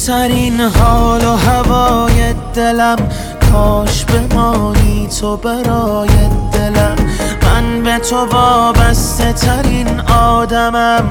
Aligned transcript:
بهترین 0.00 0.60
حال 0.60 1.24
و 1.24 1.36
هوای 1.36 2.34
دلم. 2.54 2.96
کاش 3.52 4.04
بمانی 4.04 5.08
تو 5.20 5.36
برای 5.36 6.08
دلم. 6.52 6.96
من 7.42 7.82
به 7.82 7.98
تو 7.98 8.16
وابسته 8.16 9.32
ترین 9.32 10.00
آدمم. 10.10 11.08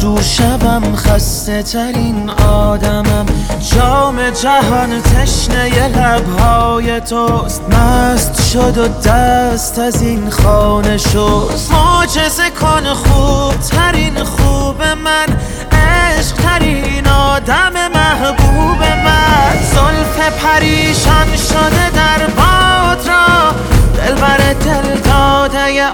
دور 0.00 0.22
شبم 0.22 0.96
خسته 0.96 1.62
ترین 1.62 2.30
آدمم. 2.30 3.26
جام 3.74 4.30
جهان 4.30 5.02
تشنه 5.02 5.88
لبهای 5.88 7.00
توست. 7.00 7.62
مست 7.62 8.50
شد 8.52 8.78
و 8.78 8.88
دست 8.88 9.78
از 9.78 10.02
این 10.02 10.30
خانه 10.30 10.96
شست. 10.96 11.72
معجزه 11.72 12.50
کن 12.60 12.94
خوب 12.94 13.54
ترین 13.60 14.24
خوب 14.24 14.82
من. 14.82 15.36
عشق 15.72 16.36
ترین 16.36 16.99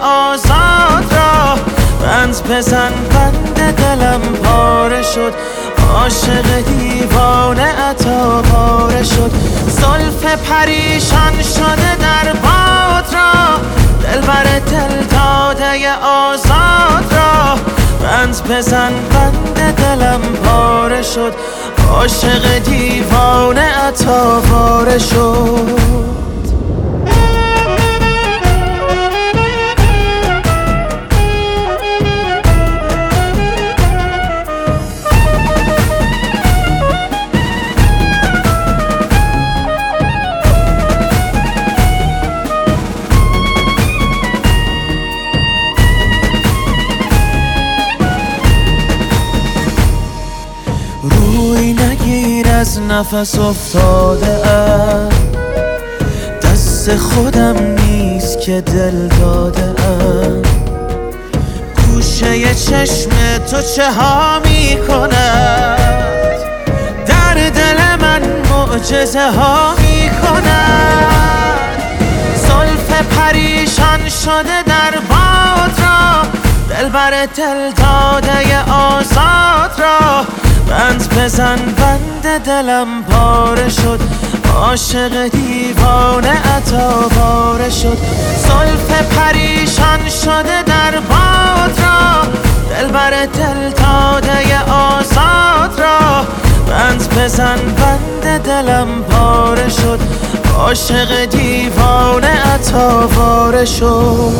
آزاد 0.03 1.15
را. 1.15 1.55
بند 2.03 2.49
بزن 2.51 2.93
بند 3.11 3.75
دلم 3.77 4.21
پاره 4.21 5.03
شد. 5.03 5.35
عاشق 5.95 6.61
دیوانه 6.67 7.63
عطا 7.63 8.43
پاره 8.43 9.03
شد. 9.03 9.31
زلف 9.69 10.25
پریشان 10.51 11.43
شده 11.43 11.97
در 12.01 12.33
باد 12.33 13.15
را. 13.15 13.61
دلبر 14.03 14.45
دل 14.45 15.05
داده 15.05 15.95
آزاد 15.95 17.15
را. 17.15 17.55
بند 18.03 18.49
بزن 18.51 18.93
بند 19.11 19.75
دلم 19.77 20.21
پاره 20.21 21.03
شد. 21.03 21.35
عاشق 21.91 22.59
دیوانه 22.59 23.61
عطا 23.61 24.41
پاره 24.41 24.99
شد. 24.99 26.16
نفس 52.89 53.39
افتاده 53.39 54.49
ام. 54.49 55.09
دست 56.43 56.97
خودم 56.97 57.57
نیست 57.57 58.41
که 58.41 58.61
دل 58.61 59.09
داده 59.09 59.63
ام. 59.63 60.43
گوشه 61.77 62.55
چشم 62.55 63.11
تو 63.51 63.57
چه 63.77 63.93
ها 63.93 64.41
می 64.45 64.79
کند 64.89 65.79
در 67.07 67.35
دل 67.35 67.97
من 68.01 68.23
معجزه 68.51 69.31
ها 69.31 69.75
می 69.75 70.11
کند 70.23 71.07
زلف 72.37 73.17
پریشان 73.17 74.09
شده 74.09 74.63
در 74.67 74.91
باد 75.09 75.81
را 75.81 76.23
دلبر 76.71 77.11
دل 77.11 77.71
داده 77.77 78.71
آزاد 78.71 79.81
را. 79.81 80.26
بزن 81.17 81.57
بند 81.57 82.43
دلم 82.45 83.03
پاره 83.11 83.69
شد. 83.69 84.01
عاشق 84.57 85.29
دیوانه 85.29 86.31
عطا 86.57 87.09
باره 87.17 87.71
شد. 87.71 87.99
زلف 88.37 89.03
پریشان 89.17 90.09
شده 90.09 90.63
در 90.63 90.91
باد 90.91 91.81
را. 91.81 92.23
دلبر 92.71 93.11
دل 93.11 93.71
داده 93.71 94.63
آزاد 94.71 95.81
را. 95.81 96.25
بند 96.67 97.15
بزن 97.19 97.57
بند 97.57 98.43
دلم 98.43 98.89
پاره 99.11 99.69
شد. 99.69 100.01
عاشق 100.59 101.25
دیوانه 101.25 102.55
عطا 102.55 103.07
باره 103.07 103.65
شد. 103.65 104.33